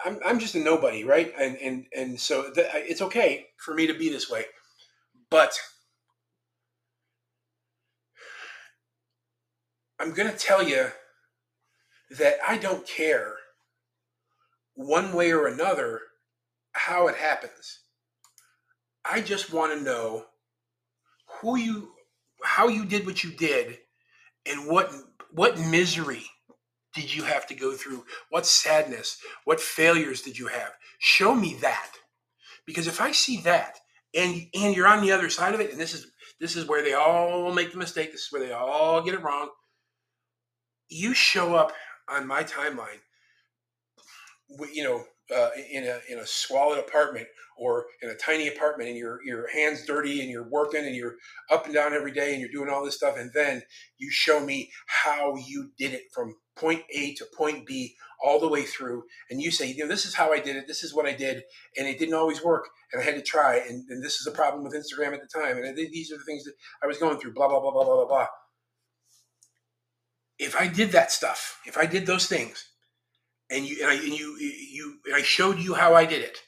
I'm, 0.05 0.19
I'm 0.25 0.39
just 0.39 0.55
a 0.55 0.59
nobody, 0.59 1.05
right? 1.05 1.33
And, 1.39 1.57
and, 1.59 1.87
and 1.97 2.19
so 2.19 2.51
th- 2.53 2.69
it's 2.75 3.03
okay 3.03 3.47
for 3.59 3.75
me 3.75 3.87
to 3.87 3.95
be 3.95 4.09
this 4.09 4.31
way. 4.31 4.45
But 5.31 5.53
I'm 9.99 10.13
going 10.13 10.31
to 10.31 10.37
tell 10.37 10.67
you 10.67 10.89
that 12.19 12.37
I 12.47 12.59
don't 12.59 12.87
care 12.87 13.35
one 14.75 15.13
way 15.13 15.33
or 15.33 15.47
another 15.47 16.01
how 16.73 17.09
it 17.09 17.17
happens. 17.17 17.81
I 19.05 19.21
just 19.21 19.53
want 19.53 19.77
to 19.77 19.85
know 19.85 20.27
who 21.41 21.57
you 21.57 21.91
how 22.43 22.69
you 22.69 22.85
did 22.85 23.07
what 23.07 23.23
you 23.23 23.31
did 23.31 23.79
and 24.47 24.67
what 24.69 24.93
what 25.31 25.59
misery 25.59 26.25
did 26.95 27.15
you 27.15 27.23
have 27.23 27.47
to 27.47 27.55
go 27.55 27.73
through? 27.73 28.05
What 28.29 28.47
sadness, 28.47 29.19
what 29.45 29.61
failures 29.61 30.23
did 30.23 30.39
you 30.39 30.49
have? 30.49 30.73
Show 30.99 31.35
me 31.35 31.57
that. 31.63 31.93
Because 32.67 32.87
if 32.87 33.01
I 33.01 33.13
see 33.13 33.41
that 33.43 33.79
and 34.15 34.47
and 34.55 34.77
you're 34.77 34.87
on 34.87 35.03
the 35.03 35.13
other 35.13 35.31
side 35.31 35.55
of 35.55 35.61
it 35.61 35.71
and 35.71 35.81
this 35.81 35.95
is 35.95 36.07
this 36.41 36.57
is 36.57 36.67
where 36.67 36.83
they 36.83 36.95
all 36.95 37.53
make 37.53 37.73
the 37.73 37.79
mistake, 37.79 38.13
this 38.13 38.23
is 38.23 38.33
where 38.33 38.45
they 38.45 38.53
all 38.53 39.03
get 39.03 39.15
it 39.15 39.23
wrong. 39.23 39.51
You 40.89 41.15
show 41.15 41.55
up 41.55 41.73
on 42.09 42.27
my 42.27 42.43
timeline 42.45 43.01
you 44.73 44.85
know, 44.85 45.05
uh, 45.35 45.51
in 45.71 45.85
a 45.85 46.01
in 46.11 46.19
a 46.19 46.27
squalid 46.27 46.79
apartment 46.79 47.27
or 47.57 47.87
in 48.03 48.11
a 48.11 48.15
tiny 48.15 48.49
apartment, 48.49 48.89
and 48.89 48.99
your 48.99 49.21
your 49.25 49.49
hands 49.53 49.85
dirty, 49.87 50.21
and 50.21 50.31
you're 50.31 50.49
working, 50.49 50.85
and 50.85 50.95
you're 50.95 51.17
up 51.51 51.65
and 51.67 51.75
down 51.75 51.95
every 51.95 52.13
day, 52.13 52.33
and 52.33 52.41
you're 52.41 52.51
doing 52.51 52.69
all 52.69 52.85
this 52.85 52.97
stuff, 52.97 53.17
and 53.17 53.31
then 53.35 53.63
you 53.99 54.11
show 54.11 54.41
me 54.41 54.71
how 54.87 55.37
you 55.37 55.71
did 55.79 55.93
it 55.93 56.03
from 56.13 56.35
point 56.57 56.83
A 56.95 57.15
to 57.15 57.25
point 57.37 57.67
B 57.67 57.95
all 58.25 58.39
the 58.39 58.49
way 58.49 58.63
through, 58.63 59.03
and 59.31 59.41
you 59.41 59.51
say, 59.51 59.71
you 59.71 59.83
know, 59.83 59.89
this 59.89 60.05
is 60.05 60.15
how 60.15 60.33
I 60.33 60.39
did 60.39 60.57
it, 60.57 60.67
this 60.69 60.85
is 60.85 60.95
what 60.95 61.07
I 61.07 61.13
did, 61.13 61.43
and 61.77 61.89
it 61.89 61.99
didn't 61.99 62.15
always 62.15 62.43
work, 62.43 62.69
and 62.93 63.03
I 63.03 63.05
had 63.05 63.17
to 63.17 63.23
try, 63.23 63.57
and, 63.57 63.85
and 63.89 64.05
this 64.05 64.21
is 64.21 64.27
a 64.27 64.31
problem 64.31 64.63
with 64.63 64.75
Instagram 64.75 65.13
at 65.13 65.21
the 65.21 65.41
time, 65.41 65.59
and 65.59 65.77
these 65.77 66.13
are 66.13 66.19
the 66.19 66.25
things 66.25 66.45
that 66.45 66.55
I 66.83 66.87
was 66.87 66.99
going 66.99 67.19
through, 67.19 67.35
blah 67.35 67.49
blah 67.49 67.61
blah 67.61 67.73
blah 67.73 67.85
blah 67.85 67.97
blah 67.97 68.07
blah. 68.07 68.27
If 70.39 70.57
I 70.57 70.67
did 70.67 70.93
that 70.93 71.13
stuff, 71.13 71.61
if 71.67 71.77
I 71.79 71.87
did 71.87 72.07
those 72.07 72.27
things 72.27 72.72
and 73.53 73.67
you 73.67 73.79
and 73.83 73.91
I 73.91 73.95
and 73.95 74.19
you 74.19 74.37
you 74.39 74.99
and 75.07 75.15
I 75.15 75.23
showed 75.23 75.59
you 75.59 75.75
how 75.75 75.95
I 75.95 76.05
did 76.05 76.23
it. 76.23 76.39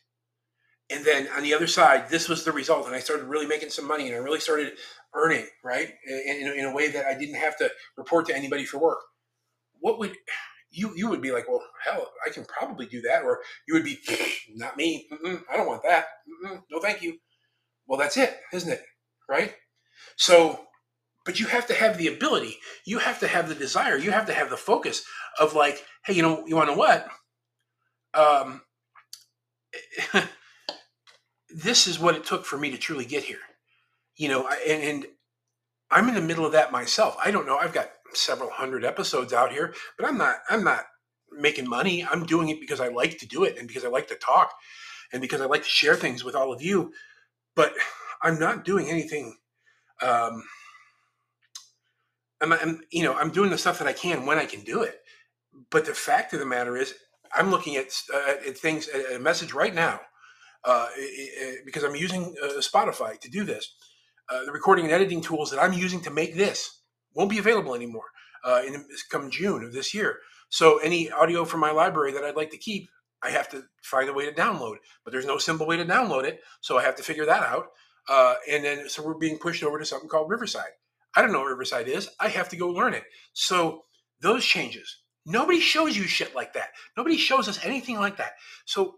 And 0.90 1.04
then 1.04 1.28
on 1.36 1.42
the 1.42 1.54
other 1.54 1.66
side, 1.66 2.10
this 2.10 2.28
was 2.28 2.44
the 2.44 2.52
result, 2.52 2.86
and 2.86 2.94
I 2.94 3.00
started 3.00 3.24
really 3.24 3.46
making 3.46 3.70
some 3.70 3.88
money, 3.88 4.06
and 4.06 4.14
I 4.14 4.18
really 4.18 4.40
started 4.40 4.74
earning 5.14 5.46
right 5.64 5.88
in, 6.06 6.36
in, 6.46 6.58
in 6.58 6.64
a 6.66 6.74
way 6.74 6.88
that 6.90 7.06
I 7.06 7.14
didn't 7.18 7.36
have 7.36 7.56
to 7.58 7.70
report 7.96 8.26
to 8.26 8.36
anybody 8.36 8.64
for 8.66 8.78
work. 8.78 8.98
What 9.80 9.98
would 9.98 10.14
you 10.70 10.92
you 10.94 11.08
would 11.08 11.22
be 11.22 11.32
like? 11.32 11.48
Well, 11.48 11.62
hell, 11.82 12.12
I 12.26 12.30
can 12.30 12.44
probably 12.44 12.86
do 12.86 13.00
that, 13.02 13.22
or 13.22 13.40
you 13.66 13.74
would 13.74 13.84
be, 13.84 13.98
not 14.54 14.76
me. 14.76 15.08
Mm-mm, 15.12 15.42
I 15.50 15.56
don't 15.56 15.66
want 15.66 15.82
that. 15.84 16.06
Mm-mm, 16.44 16.62
no, 16.70 16.80
thank 16.80 17.02
you. 17.02 17.18
Well, 17.86 17.98
that's 17.98 18.16
it, 18.16 18.36
isn't 18.52 18.70
it? 18.70 18.82
Right. 19.28 19.54
So 20.16 20.66
but 21.24 21.40
you 21.40 21.46
have 21.46 21.66
to 21.66 21.74
have 21.74 21.98
the 21.98 22.08
ability 22.08 22.58
you 22.86 22.98
have 22.98 23.20
to 23.20 23.28
have 23.28 23.48
the 23.48 23.54
desire 23.54 23.96
you 23.96 24.10
have 24.10 24.26
to 24.26 24.34
have 24.34 24.50
the 24.50 24.56
focus 24.56 25.04
of 25.40 25.54
like 25.54 25.84
hey 26.06 26.14
you 26.14 26.22
know 26.22 26.44
you 26.46 26.56
want 26.56 26.70
to 26.70 26.76
what 26.76 27.08
um, 28.14 28.62
this 31.50 31.86
is 31.88 31.98
what 31.98 32.14
it 32.14 32.24
took 32.24 32.44
for 32.44 32.56
me 32.56 32.70
to 32.70 32.78
truly 32.78 33.04
get 33.04 33.24
here 33.24 33.38
you 34.16 34.28
know 34.28 34.48
and, 34.66 34.82
and 34.82 35.06
I'm 35.90 36.08
in 36.08 36.14
the 36.14 36.20
middle 36.20 36.44
of 36.44 36.52
that 36.52 36.72
myself. 36.72 37.16
I 37.24 37.30
don't 37.30 37.46
know. 37.46 37.56
I've 37.56 37.72
got 37.72 37.90
several 38.14 38.50
hundred 38.50 38.84
episodes 38.84 39.32
out 39.32 39.52
here, 39.52 39.74
but 39.98 40.06
I'm 40.06 40.18
not. 40.18 40.36
I'm 40.50 40.64
not 40.64 40.86
making 41.32 41.68
money. 41.68 42.04
I'm 42.04 42.26
doing 42.26 42.48
it 42.48 42.60
because 42.60 42.80
I 42.80 42.88
like 42.88 43.18
to 43.18 43.26
do 43.26 43.44
it 43.44 43.58
and 43.58 43.68
because 43.68 43.84
I 43.84 43.88
like 43.88 44.08
to 44.08 44.16
talk 44.16 44.52
and 45.12 45.22
because 45.22 45.40
I 45.40 45.46
like 45.46 45.62
to 45.62 45.68
share 45.68 45.96
things 45.96 46.24
with 46.24 46.34
all 46.34 46.52
of 46.52 46.62
you. 46.62 46.92
But 47.54 47.74
I'm 48.22 48.38
not 48.38 48.64
doing 48.64 48.88
anything. 48.90 49.36
Um, 50.02 50.44
I'm, 52.44 52.52
I'm, 52.52 52.80
you 52.90 53.02
know, 53.02 53.14
I'm 53.14 53.30
doing 53.30 53.50
the 53.50 53.58
stuff 53.58 53.78
that 53.78 53.88
I 53.88 53.92
can 53.92 54.26
when 54.26 54.38
I 54.38 54.44
can 54.44 54.60
do 54.60 54.82
it. 54.82 55.00
But 55.70 55.86
the 55.86 55.94
fact 55.94 56.32
of 56.32 56.40
the 56.40 56.46
matter 56.46 56.76
is, 56.76 56.94
I'm 57.34 57.50
looking 57.50 57.76
at, 57.76 57.86
uh, 58.14 58.34
at 58.46 58.56
things, 58.56 58.88
a 58.88 59.18
message 59.18 59.52
right 59.52 59.74
now, 59.74 60.00
uh, 60.64 60.86
because 61.64 61.82
I'm 61.82 61.96
using 61.96 62.34
uh, 62.42 62.60
Spotify 62.60 63.18
to 63.20 63.30
do 63.30 63.44
this. 63.44 63.74
Uh, 64.28 64.44
the 64.44 64.52
recording 64.52 64.84
and 64.86 64.94
editing 64.94 65.20
tools 65.20 65.50
that 65.50 65.62
I'm 65.62 65.72
using 65.72 66.00
to 66.02 66.10
make 66.10 66.36
this 66.36 66.80
won't 67.14 67.30
be 67.30 67.38
available 67.38 67.74
anymore 67.74 68.06
uh, 68.44 68.62
in 68.66 68.84
come 69.10 69.30
June 69.30 69.64
of 69.64 69.72
this 69.72 69.92
year. 69.92 70.18
So 70.48 70.78
any 70.78 71.10
audio 71.10 71.44
from 71.44 71.60
my 71.60 71.72
library 71.72 72.12
that 72.12 72.24
I'd 72.24 72.36
like 72.36 72.50
to 72.50 72.58
keep, 72.58 72.88
I 73.22 73.30
have 73.30 73.48
to 73.50 73.64
find 73.82 74.08
a 74.08 74.12
way 74.12 74.26
to 74.26 74.32
download. 74.32 74.76
But 75.04 75.12
there's 75.12 75.26
no 75.26 75.38
simple 75.38 75.66
way 75.66 75.76
to 75.76 75.84
download 75.84 76.24
it, 76.24 76.40
so 76.60 76.78
I 76.78 76.82
have 76.82 76.96
to 76.96 77.02
figure 77.02 77.26
that 77.26 77.42
out. 77.42 77.66
Uh, 78.08 78.34
and 78.50 78.64
then 78.64 78.88
so 78.88 79.02
we're 79.02 79.14
being 79.14 79.38
pushed 79.38 79.64
over 79.64 79.78
to 79.78 79.84
something 79.84 80.08
called 80.08 80.30
Riverside. 80.30 80.72
I 81.16 81.22
don't 81.22 81.32
know 81.32 81.40
what 81.40 81.48
Riverside 81.48 81.88
is. 81.88 82.08
I 82.20 82.28
have 82.28 82.48
to 82.50 82.56
go 82.56 82.68
learn 82.68 82.94
it. 82.94 83.04
So 83.32 83.82
those 84.20 84.44
changes. 84.44 85.02
Nobody 85.26 85.60
shows 85.60 85.96
you 85.96 86.04
shit 86.04 86.34
like 86.34 86.52
that. 86.54 86.70
Nobody 86.96 87.16
shows 87.16 87.48
us 87.48 87.64
anything 87.64 87.98
like 87.98 88.16
that. 88.18 88.32
So 88.66 88.96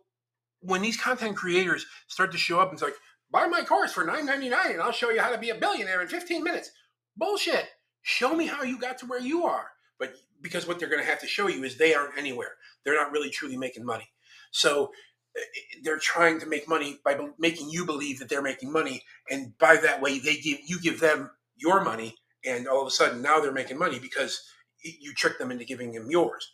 when 0.61 0.83
these 0.83 0.97
content 0.97 1.37
creators 1.37 1.87
start 2.09 2.33
to 2.33 2.39
show 2.39 2.59
up 2.59 2.71
and 2.71 2.75
it's 2.75 2.83
like, 2.83 2.95
buy 3.31 3.47
my 3.47 3.63
course 3.63 3.93
for 3.93 4.05
$9.99 4.05 4.73
and 4.73 4.81
I'll 4.81 4.93
show 4.93 5.11
you 5.11 5.21
how 5.21 5.31
to 5.31 5.39
be 5.39 5.51
a 5.51 5.55
billionaire 5.55 6.03
in 6.03 6.09
15 6.09 6.43
minutes. 6.43 6.71
Bullshit. 7.17 7.67
Show 8.03 8.35
me 8.35 8.47
how 8.47 8.63
you 8.63 8.79
got 8.79 8.99
to 8.99 9.07
where 9.07 9.21
you 9.21 9.45
are. 9.45 9.69
But 9.99 10.15
because 10.43 10.67
what 10.67 10.79
they're 10.79 10.89
going 10.89 11.03
to 11.03 11.09
have 11.09 11.21
to 11.21 11.27
show 11.27 11.49
you 11.49 11.65
is 11.65 11.77
they 11.77 11.95
aren't 11.95 12.19
anywhere. 12.19 12.53
They're 12.85 12.95
not 12.97 13.13
really 13.13 13.31
truly 13.31 13.57
making 13.57 13.85
money. 13.85 14.09
So 14.51 14.93
eh, 15.37 15.41
eh, 15.41 15.79
they're 15.83 15.99
trying 15.99 16.41
to 16.41 16.47
make 16.47 16.69
money 16.69 16.99
by 17.05 17.19
making 17.39 17.71
you 17.71 17.85
believe 17.85 18.19
that 18.19 18.29
they're 18.29 18.43
making 18.43 18.73
money, 18.73 19.03
and 19.31 19.57
by 19.59 19.77
that 19.77 20.01
way, 20.01 20.19
they 20.19 20.37
give 20.37 20.61
you 20.67 20.81
give 20.81 21.01
them 21.01 21.31
your 21.57 21.83
money, 21.83 22.15
and 22.45 22.69
all 22.69 22.81
of 22.83 22.87
a 22.87 22.91
sudden 22.91 23.23
now 23.23 23.41
they're 23.41 23.53
making 23.53 23.79
money 23.79 23.99
because 23.99 24.43
you 24.83 25.13
trick 25.15 25.39
them 25.39 25.51
into 25.51 25.65
giving 25.65 25.93
them 25.93 26.11
yours. 26.11 26.53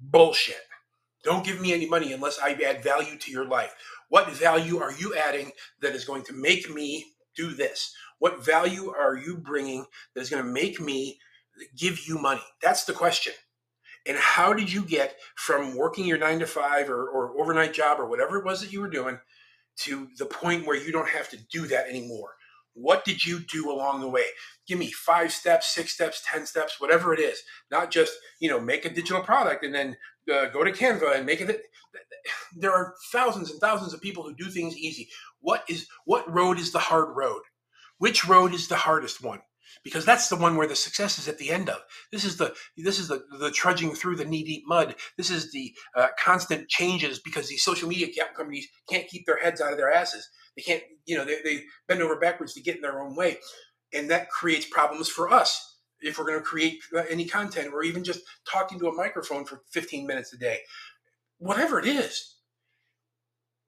Bullshit. 0.00 0.56
Don't 1.22 1.44
give 1.44 1.60
me 1.60 1.74
any 1.74 1.86
money 1.86 2.12
unless 2.12 2.38
I 2.38 2.52
add 2.52 2.82
value 2.82 3.18
to 3.18 3.30
your 3.30 3.44
life. 3.44 3.74
What 4.08 4.30
value 4.30 4.78
are 4.78 4.92
you 4.92 5.14
adding 5.14 5.52
that 5.82 5.94
is 5.94 6.04
going 6.04 6.22
to 6.24 6.32
make 6.32 6.70
me 6.70 7.04
do 7.36 7.52
this? 7.52 7.94
What 8.18 8.44
value 8.44 8.90
are 8.90 9.16
you 9.16 9.36
bringing 9.36 9.86
that 10.14 10.20
is 10.20 10.30
going 10.30 10.42
to 10.42 10.50
make 10.50 10.80
me 10.80 11.18
give 11.76 12.06
you 12.06 12.18
money? 12.18 12.42
That's 12.62 12.84
the 12.84 12.92
question. 12.92 13.34
And 14.06 14.16
how 14.16 14.54
did 14.54 14.72
you 14.72 14.82
get 14.82 15.16
from 15.36 15.76
working 15.76 16.06
your 16.06 16.18
nine 16.18 16.38
to 16.38 16.46
five 16.46 16.88
or, 16.88 17.08
or 17.08 17.38
overnight 17.38 17.74
job 17.74 18.00
or 18.00 18.06
whatever 18.06 18.38
it 18.38 18.44
was 18.44 18.62
that 18.62 18.72
you 18.72 18.80
were 18.80 18.88
doing 18.88 19.18
to 19.80 20.08
the 20.18 20.26
point 20.26 20.66
where 20.66 20.76
you 20.76 20.90
don't 20.90 21.08
have 21.08 21.28
to 21.30 21.36
do 21.52 21.66
that 21.66 21.86
anymore? 21.88 22.30
What 22.80 23.04
did 23.04 23.24
you 23.24 23.40
do 23.40 23.70
along 23.70 24.00
the 24.00 24.08
way? 24.08 24.24
Give 24.66 24.78
me 24.78 24.90
five 24.90 25.32
steps, 25.32 25.74
six 25.74 25.92
steps, 25.92 26.22
10 26.30 26.46
steps, 26.46 26.80
whatever 26.80 27.12
it 27.12 27.20
is. 27.20 27.42
Not 27.70 27.90
just, 27.90 28.12
you 28.40 28.48
know, 28.48 28.60
make 28.60 28.84
a 28.84 28.90
digital 28.90 29.22
product 29.22 29.64
and 29.64 29.74
then 29.74 29.96
uh, 30.32 30.46
go 30.46 30.64
to 30.64 30.72
Canva 30.72 31.16
and 31.16 31.26
make 31.26 31.40
it. 31.40 31.62
There 32.56 32.72
are 32.72 32.94
thousands 33.12 33.50
and 33.50 33.60
thousands 33.60 33.92
of 33.94 34.00
people 34.00 34.22
who 34.22 34.34
do 34.34 34.50
things 34.50 34.76
easy. 34.76 35.08
What 35.40 35.64
is 35.68 35.86
what 36.04 36.30
road 36.32 36.58
is 36.58 36.72
the 36.72 36.78
hard 36.78 37.16
road? 37.16 37.42
Which 37.98 38.26
road 38.26 38.54
is 38.54 38.68
the 38.68 38.76
hardest 38.76 39.22
one? 39.22 39.40
Because 39.84 40.04
that's 40.04 40.28
the 40.28 40.36
one 40.36 40.56
where 40.56 40.66
the 40.66 40.76
success 40.76 41.18
is 41.18 41.28
at 41.28 41.38
the 41.38 41.50
end 41.50 41.68
of. 41.68 41.80
This 42.12 42.24
is 42.24 42.36
the 42.36 42.54
this 42.76 42.98
is 42.98 43.08
the 43.08 43.24
the 43.38 43.50
trudging 43.50 43.94
through 43.94 44.16
the 44.16 44.24
knee 44.24 44.44
deep 44.44 44.64
mud. 44.66 44.94
This 45.16 45.30
is 45.30 45.52
the 45.52 45.74
uh, 45.96 46.08
constant 46.18 46.68
changes 46.68 47.18
because 47.18 47.48
these 47.48 47.64
social 47.64 47.88
media 47.88 48.08
companies 48.36 48.68
can't 48.88 49.08
keep 49.08 49.26
their 49.26 49.38
heads 49.38 49.60
out 49.60 49.72
of 49.72 49.78
their 49.78 49.92
asses. 49.92 50.28
They 50.56 50.62
can't, 50.62 50.82
you 51.06 51.16
know, 51.16 51.24
they, 51.24 51.36
they 51.42 51.64
bend 51.88 52.02
over 52.02 52.18
backwards 52.18 52.54
to 52.54 52.62
get 52.62 52.76
in 52.76 52.82
their 52.82 53.00
own 53.00 53.14
way, 53.16 53.38
and 53.92 54.10
that 54.10 54.30
creates 54.30 54.66
problems 54.66 55.08
for 55.08 55.32
us 55.32 55.78
if 56.00 56.18
we're 56.18 56.26
going 56.26 56.38
to 56.38 56.44
create 56.44 56.78
uh, 56.96 57.02
any 57.10 57.26
content 57.26 57.72
or 57.72 57.82
even 57.82 58.04
just 58.04 58.20
talking 58.50 58.78
to 58.78 58.88
a 58.88 58.94
microphone 58.94 59.44
for 59.44 59.62
15 59.70 60.06
minutes 60.06 60.32
a 60.32 60.38
day, 60.38 60.60
whatever 61.38 61.78
it 61.78 61.86
is. 61.86 62.36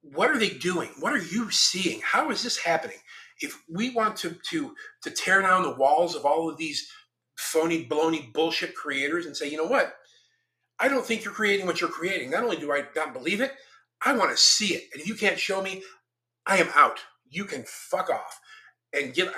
What 0.03 0.31
are 0.31 0.39
they 0.39 0.49
doing? 0.49 0.91
What 0.99 1.13
are 1.13 1.23
you 1.23 1.51
seeing? 1.53 2.01
How 2.03 2.31
is 2.31 2.43
this 2.43 2.59
happening? 2.59 2.97
If 3.41 3.63
we 3.69 3.91
want 3.91 4.17
to 4.17 4.37
to 4.51 4.75
to 5.03 5.11
tear 5.11 5.43
down 5.43 5.63
the 5.63 5.75
walls 5.75 6.15
of 6.15 6.25
all 6.25 6.49
of 6.49 6.57
these 6.57 6.91
phony 7.37 7.87
baloney 7.87 8.33
bullshit 8.33 8.75
creators 8.75 9.27
and 9.27 9.37
say 9.37 9.49
you 9.49 9.57
know 9.57 9.65
what? 9.65 9.95
I 10.79 10.89
don't 10.89 11.05
think 11.05 11.25
you're 11.25 11.33
creating 11.33 11.67
what 11.67 11.81
you're 11.81 11.91
creating. 11.91 12.31
Not 12.31 12.45
only 12.45 12.57
do 12.57 12.73
i 12.73 12.85
not 12.95 13.13
believe 13.13 13.41
it 13.41 13.53
i 14.05 14.13
want 14.15 14.31
to 14.31 14.37
see 14.37 14.75
it. 14.75 14.85
And 14.93 15.01
if 15.01 15.09
you 15.09 15.15
can't 15.15 15.39
show 15.39 15.63
me 15.63 15.83
i 16.47 16.57
am 16.57 16.69
out. 16.75 16.99
You 17.29 17.45
can 17.45 17.65
fuck 17.67 18.11
off 18.11 18.41
and 18.93 19.15
get 19.15 19.33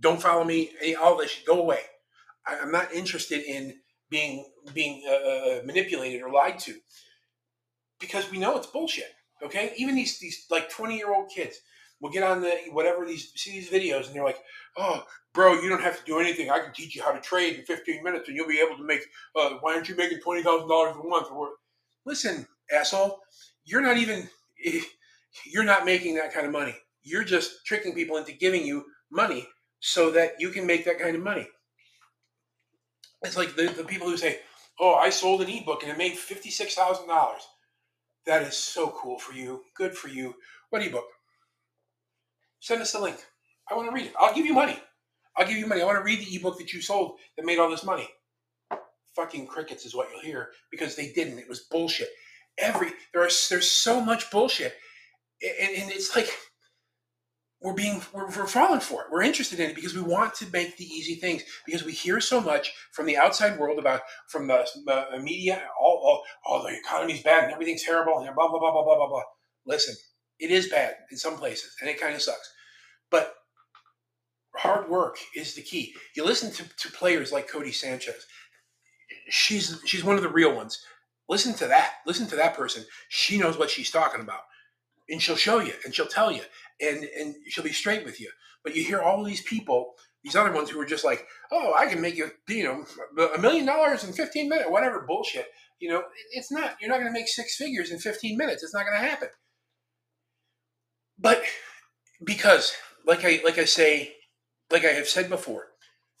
don't 0.00 0.20
follow 0.20 0.44
me. 0.44 0.72
All 1.00 1.16
this 1.16 1.40
go 1.46 1.60
away. 1.60 1.80
I, 2.46 2.56
am 2.56 2.70
not 2.70 2.92
interested 2.92 3.42
in 3.42 3.76
being 4.10 4.44
being 4.74 5.02
uh, 5.08 5.12
uh, 5.12 5.60
manipulated 5.64 6.22
or 6.22 6.30
lied 6.30 6.58
to 6.60 6.74
because 7.98 8.30
we 8.30 8.38
know 8.38 8.56
it's 8.56 8.66
bullshit 8.66 9.12
okay? 9.42 9.72
Even 9.76 9.94
these 9.94 10.18
these 10.18 10.46
like 10.50 10.68
20 10.70 10.96
year 10.96 11.12
old 11.12 11.30
kids 11.30 11.60
will 12.00 12.10
get 12.10 12.22
on 12.22 12.40
the 12.40 12.50
whatever 12.72 13.04
these 13.04 13.32
see 13.34 13.52
these 13.52 13.70
videos 13.70 14.06
and 14.06 14.14
they're 14.14 14.24
like, 14.24 14.38
oh, 14.76 15.04
bro, 15.32 15.54
you 15.60 15.68
don't 15.68 15.82
have 15.82 15.98
to 15.98 16.04
do 16.04 16.18
anything. 16.18 16.50
I 16.50 16.60
can 16.60 16.72
teach 16.72 16.94
you 16.94 17.02
how 17.02 17.12
to 17.12 17.20
trade 17.20 17.56
in 17.58 17.64
15 17.64 18.02
minutes 18.02 18.28
and 18.28 18.36
you'll 18.36 18.48
be 18.48 18.60
able 18.60 18.76
to 18.76 18.84
make. 18.84 19.02
Uh, 19.34 19.50
why 19.60 19.74
aren't 19.74 19.88
you 19.88 19.96
making 19.96 20.20
twenty 20.20 20.42
thousand 20.42 20.68
dollars 20.68 20.94
a 20.96 21.08
month? 21.08 21.28
Or 21.30 21.50
listen, 22.04 22.46
asshole, 22.72 23.20
you're 23.64 23.82
not 23.82 23.96
even 23.96 24.28
you're 25.46 25.64
not 25.64 25.84
making 25.84 26.14
that 26.16 26.32
kind 26.32 26.46
of 26.46 26.52
money. 26.52 26.76
You're 27.02 27.24
just 27.24 27.64
tricking 27.66 27.94
people 27.94 28.16
into 28.16 28.32
giving 28.32 28.66
you 28.66 28.84
money 29.10 29.48
so 29.80 30.10
that 30.10 30.32
you 30.38 30.50
can 30.50 30.66
make 30.66 30.84
that 30.84 30.98
kind 30.98 31.14
of 31.16 31.22
money. 31.22 31.48
It's 33.22 33.36
like 33.36 33.56
the, 33.56 33.68
the 33.68 33.84
people 33.84 34.08
who 34.08 34.16
say, 34.16 34.40
"Oh, 34.80 34.94
I 34.94 35.10
sold 35.10 35.42
an 35.42 35.48
ebook 35.50 35.82
and 35.82 35.92
it 35.92 35.98
made 35.98 36.14
fifty 36.14 36.50
six 36.50 36.74
thousand 36.74 37.08
dollars." 37.08 37.42
That 38.26 38.42
is 38.42 38.56
so 38.56 38.88
cool 38.90 39.18
for 39.18 39.34
you. 39.34 39.62
Good 39.74 39.96
for 39.96 40.08
you. 40.08 40.34
What 40.70 40.82
ebook? 40.84 41.06
Send 42.60 42.82
us 42.82 42.92
the 42.92 43.00
link. 43.00 43.16
I 43.70 43.74
want 43.74 43.88
to 43.88 43.94
read 43.94 44.06
it. 44.06 44.14
I'll 44.18 44.34
give 44.34 44.46
you 44.46 44.54
money. 44.54 44.78
I'll 45.36 45.46
give 45.46 45.56
you 45.56 45.66
money. 45.66 45.82
I 45.82 45.84
want 45.84 45.98
to 45.98 46.04
read 46.04 46.20
the 46.20 46.36
ebook 46.36 46.58
that 46.58 46.72
you 46.72 46.80
sold 46.80 47.18
that 47.36 47.44
made 47.44 47.58
all 47.58 47.70
this 47.70 47.84
money. 47.84 48.08
Fucking 49.14 49.46
crickets 49.46 49.86
is 49.86 49.94
what 49.94 50.08
you'll 50.10 50.22
hear 50.22 50.50
because 50.70 50.94
they 50.94 51.12
didn't. 51.12 51.38
It 51.38 51.48
was 51.48 51.60
bullshit. 51.70 52.08
Every 52.58 52.92
there 53.12 53.22
are 53.22 53.30
there's 53.50 53.70
so 53.70 54.00
much 54.00 54.30
bullshit, 54.30 54.74
and, 55.42 55.76
and 55.76 55.90
it's 55.90 56.14
like 56.16 56.28
we're 57.62 57.74
being 57.74 58.02
we're, 58.12 58.26
we're 58.26 58.46
falling 58.46 58.80
for 58.80 59.02
it. 59.02 59.08
We're 59.10 59.22
interested 59.22 59.60
in 59.60 59.70
it 59.70 59.76
because 59.76 59.94
we 59.94 60.02
want 60.02 60.34
to 60.36 60.46
make 60.52 60.76
the 60.76 60.84
easy 60.84 61.16
things 61.16 61.42
because 61.64 61.84
we 61.84 61.92
hear 61.92 62.20
so 62.20 62.40
much 62.40 62.72
from 62.92 63.06
the 63.06 63.16
outside 63.16 63.58
world 63.58 63.78
about 63.78 64.02
from 64.28 64.46
the 64.46 64.66
uh, 64.88 65.18
media. 65.20 65.62
All, 65.80 66.02
all 66.04 66.22
all 66.46 66.62
the 66.62 66.76
economy's 66.76 67.22
bad 67.22 67.44
and 67.44 67.52
everything's 67.52 67.84
terrible 67.84 68.18
and 68.18 68.34
blah 68.34 68.48
blah 68.48 68.58
blah 68.58 68.72
blah 68.72 68.84
blah 68.84 68.96
blah 68.96 69.08
blah. 69.08 69.22
Listen, 69.66 69.94
it 70.38 70.50
is 70.50 70.68
bad 70.68 70.94
in 71.10 71.16
some 71.16 71.36
places 71.36 71.74
and 71.80 71.88
it 71.88 72.00
kind 72.00 72.14
of 72.14 72.22
sucks. 72.22 72.52
But 73.10 73.34
hard 74.56 74.88
work 74.88 75.18
is 75.34 75.54
the 75.54 75.62
key. 75.62 75.94
You 76.14 76.24
listen 76.24 76.50
to, 76.52 76.64
to 76.76 76.92
players 76.92 77.32
like 77.32 77.50
Codie 77.50 77.74
Sanchez. 77.74 78.26
She's 79.28 79.80
she's 79.84 80.04
one 80.04 80.16
of 80.16 80.22
the 80.22 80.28
real 80.28 80.54
ones. 80.54 80.80
Listen 81.28 81.54
to 81.54 81.66
that. 81.66 81.94
Listen 82.06 82.26
to 82.28 82.36
that 82.36 82.56
person. 82.56 82.84
She 83.08 83.38
knows 83.38 83.58
what 83.58 83.70
she's 83.70 83.90
talking 83.90 84.20
about. 84.20 84.40
And 85.08 85.22
she'll 85.22 85.36
show 85.36 85.60
you 85.60 85.72
and 85.84 85.94
she'll 85.94 86.06
tell 86.06 86.32
you 86.32 86.42
and 86.80 87.04
and 87.04 87.34
she'll 87.48 87.64
be 87.64 87.72
straight 87.72 88.04
with 88.04 88.20
you. 88.20 88.30
But 88.64 88.74
you 88.74 88.82
hear 88.82 89.00
all 89.00 89.22
these 89.22 89.42
people, 89.42 89.94
these 90.24 90.34
other 90.34 90.52
ones 90.52 90.70
who 90.70 90.80
are 90.80 90.86
just 90.86 91.04
like, 91.04 91.24
"Oh, 91.52 91.72
I 91.74 91.86
can 91.86 92.00
make 92.00 92.16
you, 92.16 92.30
you 92.48 92.64
know, 92.64 92.84
a 93.34 93.38
million 93.38 93.64
dollars 93.64 94.02
in 94.02 94.12
15 94.12 94.48
minutes, 94.48 94.70
whatever 94.70 95.04
bullshit." 95.06 95.46
You 95.78 95.90
know, 95.90 96.02
it's 96.32 96.50
not. 96.50 96.76
You're 96.80 96.90
not 96.90 96.96
going 96.96 97.06
to 97.06 97.12
make 97.12 97.28
six 97.28 97.56
figures 97.56 97.92
in 97.92 97.98
15 97.98 98.36
minutes. 98.36 98.64
It's 98.64 98.74
not 98.74 98.86
going 98.86 99.00
to 99.00 99.06
happen. 99.08 99.28
But 101.18 101.42
because, 102.24 102.74
like 103.06 103.24
I 103.24 103.40
like 103.44 103.58
I 103.58 103.64
say, 103.64 104.14
like 104.70 104.84
I 104.84 104.90
have 104.92 105.08
said 105.08 105.28
before, 105.28 105.66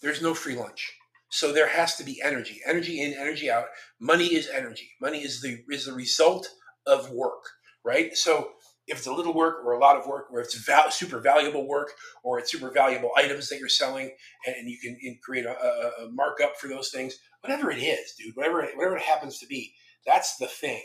there's 0.02 0.22
no 0.22 0.34
free 0.34 0.56
lunch. 0.56 0.92
So 1.30 1.52
there 1.52 1.68
has 1.68 1.96
to 1.96 2.04
be 2.04 2.20
energy, 2.22 2.60
energy 2.66 3.02
in, 3.02 3.14
energy 3.14 3.50
out. 3.50 3.66
Money 4.00 4.26
is 4.26 4.48
energy. 4.48 4.90
Money 5.00 5.20
is 5.22 5.42
the 5.42 5.58
is 5.70 5.86
the 5.86 5.92
result 5.92 6.48
of 6.86 7.10
work, 7.10 7.42
right? 7.84 8.16
So 8.16 8.50
if 8.86 8.98
it's 8.98 9.06
a 9.08 9.12
little 9.12 9.34
work 9.34 9.56
or 9.64 9.72
a 9.72 9.80
lot 9.80 9.96
of 9.96 10.06
work, 10.06 10.26
or 10.32 10.40
it's 10.40 10.54
val- 10.64 10.90
super 10.90 11.20
valuable 11.20 11.68
work, 11.68 11.90
or 12.24 12.38
it's 12.38 12.52
super 12.52 12.70
valuable 12.70 13.10
items 13.16 13.48
that 13.48 13.58
you're 13.58 13.68
selling, 13.68 14.10
and 14.46 14.70
you 14.70 14.78
can 14.80 14.98
create 15.24 15.46
a, 15.46 15.50
a, 15.50 16.06
a 16.06 16.10
markup 16.12 16.56
for 16.58 16.68
those 16.68 16.90
things, 16.90 17.16
whatever 17.40 17.70
it 17.70 17.78
is, 17.78 18.14
dude, 18.18 18.36
whatever 18.36 18.62
whatever 18.76 18.96
it 18.96 19.02
happens 19.02 19.38
to 19.40 19.46
be, 19.46 19.74
that's 20.06 20.36
the 20.36 20.46
thing 20.46 20.82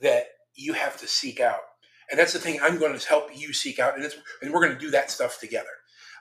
that 0.00 0.26
you 0.56 0.72
have 0.74 0.98
to 1.00 1.06
seek 1.06 1.40
out 1.40 1.60
and 2.10 2.18
that's 2.20 2.32
the 2.34 2.40
thing 2.40 2.60
I'm 2.62 2.78
going 2.78 2.98
to 2.98 3.08
help 3.08 3.30
you 3.36 3.52
seek 3.54 3.78
out, 3.80 3.96
and, 3.98 4.04
and 4.42 4.52
we're 4.52 4.62
going 4.64 4.74
to 4.74 4.80
do 4.80 4.90
that 4.92 5.10
stuff 5.10 5.40
together. 5.40 5.68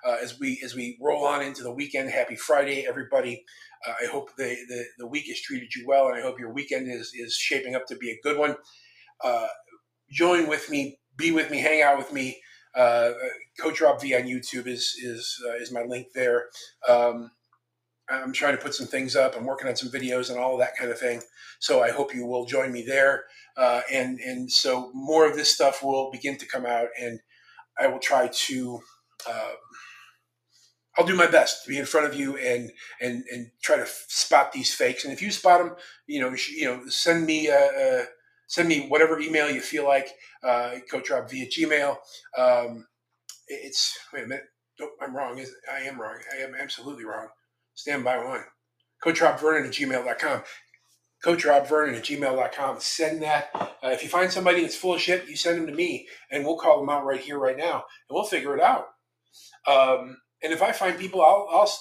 uh, 0.06 0.18
as 0.22 0.40
we 0.40 0.62
as 0.66 0.76
we 0.76 0.98
roll 1.02 1.26
on 1.26 1.44
into 1.44 1.64
the 1.64 1.74
weekend. 1.74 2.12
Happy 2.12 2.38
Friday, 2.38 2.88
everybody! 2.88 3.46
Uh, 3.88 3.94
I 4.04 4.08
hope 4.08 4.36
the, 4.38 4.58
the 4.70 4.86
the 5.00 5.08
week 5.08 5.28
has 5.28 5.42
treated 5.42 5.76
you 5.76 5.86
well, 5.88 6.08
and 6.08 6.18
I 6.18 6.22
hope 6.22 6.40
your 6.40 6.54
weekend 6.54 6.92
is 6.92 7.14
is 7.16 7.36
shaping 7.36 7.76
up 7.76 7.88
to 7.88 7.98
be 7.98 8.12
a 8.12 8.20
good 8.24 8.38
one. 8.40 8.58
Uh, 9.24 9.48
join 10.12 10.48
with 10.48 10.70
me, 10.70 11.00
be 11.18 11.32
with 11.32 11.52
me, 11.52 11.60
hang 11.60 11.82
out 11.84 11.98
with 11.98 12.14
me. 12.14 12.42
Uh, 12.76 13.12
Coach 13.60 13.82
Rob 13.82 14.02
V 14.02 14.16
on 14.16 14.24
YouTube 14.24 14.68
is 14.68 14.96
is 15.04 15.42
uh, 15.48 15.56
is 15.56 15.72
my 15.74 15.84
link 15.84 16.10
there. 16.16 16.46
Um, 16.88 17.32
I'm 18.10 18.34
trying 18.34 18.56
to 18.56 18.62
put 18.62 18.76
some 18.76 18.88
things 18.88 19.16
up. 19.16 19.36
I'm 19.36 19.46
working 19.46 19.68
on 19.68 19.76
some 19.76 19.90
videos 19.90 20.30
and 20.30 20.40
all 20.40 20.58
that 20.58 20.78
kind 20.78 20.92
of 20.92 21.00
thing. 21.00 21.22
So 21.60 21.82
I 21.82 21.92
hope 21.92 22.14
you 22.14 22.26
will 22.26 22.46
join 22.46 22.72
me 22.72 22.84
there. 22.84 23.24
Uh, 23.58 23.82
and 23.92 24.20
and 24.20 24.52
so 24.52 24.92
more 24.94 25.28
of 25.28 25.36
this 25.36 25.54
stuff 25.54 25.84
will 25.84 26.12
begin 26.12 26.38
to 26.38 26.46
come 26.46 26.66
out, 26.66 26.88
and 27.00 27.20
I 27.80 27.88
will 27.88 28.00
try 28.00 28.30
to. 28.32 28.80
Uh, 29.28 29.52
I'll 30.98 31.06
do 31.06 31.16
my 31.16 31.28
best 31.28 31.64
to 31.64 31.70
be 31.70 31.78
in 31.78 31.86
front 31.86 32.08
of 32.08 32.16
you 32.16 32.38
and 32.38 32.72
and 33.02 33.24
and 33.32 33.52
try 33.62 33.78
to 33.78 33.86
spot 33.88 34.52
these 34.52 34.74
fakes. 34.74 35.04
And 35.04 35.14
if 35.14 35.22
you 35.22 35.32
spot 35.32 35.60
them, 35.60 35.76
you 36.08 36.20
know, 36.20 36.36
you 36.50 36.66
know, 36.66 36.88
send 36.88 37.26
me 37.26 37.48
a, 37.48 37.60
a 37.60 38.06
send 38.48 38.68
me 38.68 38.88
whatever 38.88 39.20
email 39.20 39.50
you 39.50 39.62
feel 39.62 39.86
like, 39.86 40.10
uh, 40.44 40.76
Coach 40.90 41.10
Rob 41.10 41.30
via 41.30 41.48
Gmail. 41.48 41.98
Um, 42.38 42.88
it's 43.48 43.98
wait 44.14 44.24
a 44.24 44.28
minute. 44.28 44.46
Oh, 44.82 44.90
I'm 45.02 45.16
wrong. 45.16 45.44
I 45.72 45.82
am 45.82 46.00
wrong. 46.00 46.18
I 46.34 46.44
am 46.44 46.54
absolutely 46.56 47.06
wrong. 47.06 47.28
Stand 47.74 48.04
by 48.04 48.18
one. 48.18 48.44
Coach 49.04 49.22
Rob 49.22 49.40
Vernon 49.40 49.68
at 49.68 49.74
gmail.com. 49.74 50.44
Coach 51.24 51.46
Rob 51.46 51.68
Vernon 51.68 51.96
at 51.96 52.04
gmail.com. 52.04 52.80
Send 52.80 53.22
that. 53.24 53.50
Uh, 53.56 53.90
if 53.90 54.04
you 54.04 54.10
find 54.10 54.32
somebody 54.32 54.62
that's 54.62 54.76
full 54.76 54.94
of 54.94 55.02
shit, 55.02 55.28
you 55.28 55.36
send 55.36 55.58
them 55.58 55.68
to 55.68 55.74
me 55.74 56.08
and 56.32 56.46
we'll 56.46 56.58
call 56.58 56.80
them 56.80 56.90
out 56.90 57.06
right 57.06 57.20
here, 57.20 57.40
right 57.40 57.58
now, 57.58 57.76
and 57.76 58.16
we'll 58.16 58.24
figure 58.24 58.56
it 58.56 58.62
out. 58.62 58.88
Um, 59.68 60.18
and 60.44 60.54
if 60.54 60.62
I 60.62 60.72
find 60.72 60.98
people, 60.98 61.22
I'll, 61.22 61.48
I'll, 61.52 61.74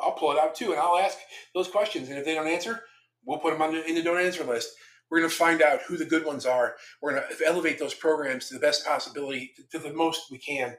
I'll 0.00 0.12
pull 0.12 0.32
it 0.32 0.38
out 0.38 0.54
too 0.54 0.70
and 0.72 0.80
I'll 0.80 0.98
ask 0.98 1.18
those 1.54 1.68
questions. 1.68 2.08
And 2.08 2.18
if 2.18 2.24
they 2.24 2.34
don't 2.34 2.48
answer, 2.48 2.80
we'll 3.24 3.38
put 3.38 3.52
them 3.52 3.62
on 3.62 3.74
the, 3.74 3.84
in 3.86 3.94
the 3.94 4.02
don't 4.02 4.20
answer 4.20 4.44
list. 4.44 4.70
We're 5.10 5.18
going 5.18 5.30
to 5.30 5.36
find 5.36 5.62
out 5.62 5.80
who 5.82 5.96
the 5.96 6.04
good 6.04 6.24
ones 6.24 6.44
are. 6.44 6.76
We're 7.00 7.12
going 7.12 7.22
to 7.22 7.46
elevate 7.46 7.78
those 7.78 7.94
programs 7.94 8.48
to 8.48 8.54
the 8.54 8.60
best 8.60 8.86
possibility, 8.86 9.52
to 9.70 9.78
the 9.78 9.92
most 9.92 10.30
we 10.30 10.38
can. 10.38 10.76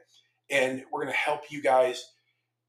And 0.50 0.84
we're 0.90 1.02
going 1.02 1.12
to 1.12 1.18
help 1.18 1.50
you 1.50 1.62
guys 1.62 2.04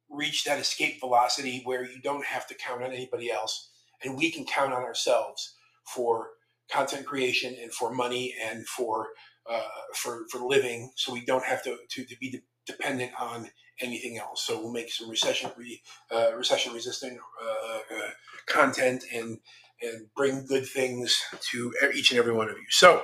reach 0.09 0.43
that 0.43 0.59
escape 0.59 0.99
velocity 0.99 1.61
where 1.63 1.83
you 1.85 2.01
don't 2.01 2.25
have 2.25 2.47
to 2.47 2.55
count 2.55 2.83
on 2.83 2.91
anybody 2.91 3.31
else. 3.31 3.70
And 4.03 4.17
we 4.17 4.31
can 4.31 4.45
count 4.45 4.73
on 4.73 4.83
ourselves 4.83 5.55
for 5.93 6.29
content 6.71 7.05
creation 7.05 7.55
and 7.61 7.73
for 7.73 7.93
money 7.93 8.33
and 8.43 8.67
for 8.67 9.07
uh, 9.49 9.61
for 9.95 10.25
for 10.31 10.39
living, 10.39 10.91
so 10.95 11.11
we 11.11 11.25
don't 11.25 11.43
have 11.43 11.63
to 11.63 11.77
to, 11.89 12.05
to 12.05 12.17
be 12.19 12.31
de- 12.31 12.43
dependent 12.65 13.11
on 13.19 13.49
anything 13.81 14.17
else. 14.17 14.45
So 14.45 14.61
we'll 14.61 14.71
make 14.71 14.91
some 14.91 15.09
recession 15.09 15.51
re, 15.57 15.81
uh, 16.11 16.35
recession 16.35 16.73
resistant 16.73 17.17
uh, 17.43 17.95
uh 17.95 18.09
content 18.47 19.03
and 19.13 19.39
and 19.81 20.07
bring 20.15 20.45
good 20.45 20.67
things 20.67 21.19
to 21.51 21.73
each 21.95 22.11
and 22.11 22.19
every 22.19 22.33
one 22.33 22.49
of 22.49 22.55
you. 22.55 22.65
So 22.69 23.03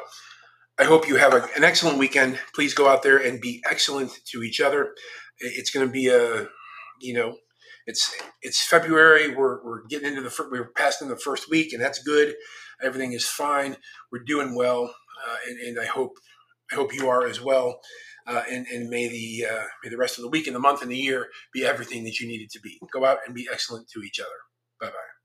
I 0.79 0.83
hope 0.83 1.07
you 1.07 1.15
have 1.15 1.33
a, 1.33 1.47
an 1.55 1.63
excellent 1.63 1.97
weekend. 1.97 2.39
Please 2.53 2.73
go 2.73 2.87
out 2.87 3.01
there 3.01 3.17
and 3.17 3.41
be 3.41 3.63
excellent 3.69 4.11
to 4.25 4.43
each 4.43 4.61
other. 4.61 4.93
It's 5.39 5.71
going 5.71 5.87
to 5.87 5.91
be 5.91 6.07
a, 6.07 6.47
you 7.01 7.13
know, 7.15 7.37
it's 7.87 8.13
it's 8.41 8.63
February. 8.67 9.33
We're, 9.33 9.63
we're 9.63 9.87
getting 9.87 10.09
into 10.09 10.21
the 10.21 10.47
we're 10.51 10.71
passing 10.75 11.07
the 11.07 11.15
first 11.17 11.49
week, 11.49 11.73
and 11.73 11.81
that's 11.81 12.03
good. 12.03 12.35
Everything 12.81 13.13
is 13.13 13.25
fine. 13.25 13.77
We're 14.11 14.23
doing 14.25 14.55
well, 14.55 14.83
uh, 14.83 15.35
and, 15.49 15.59
and 15.59 15.79
I 15.79 15.85
hope 15.85 16.11
I 16.71 16.75
hope 16.75 16.93
you 16.93 17.09
are 17.09 17.25
as 17.25 17.41
well. 17.41 17.79
Uh, 18.27 18.43
and, 18.51 18.67
and 18.67 18.89
may 18.89 19.07
the 19.07 19.47
uh, 19.49 19.63
may 19.83 19.89
the 19.89 19.97
rest 19.97 20.17
of 20.17 20.23
the 20.23 20.29
week 20.29 20.47
and 20.47 20.55
the 20.55 20.59
month 20.59 20.81
and 20.81 20.91
the 20.91 20.97
year 20.97 21.27
be 21.53 21.65
everything 21.65 22.03
that 22.03 22.19
you 22.19 22.27
need 22.27 22.41
it 22.41 22.51
to 22.51 22.59
be. 22.59 22.77
Go 22.91 23.05
out 23.05 23.19
and 23.25 23.33
be 23.33 23.47
excellent 23.51 23.87
to 23.89 24.01
each 24.01 24.19
other. 24.19 24.29
Bye 24.81 24.87
bye. 24.87 25.16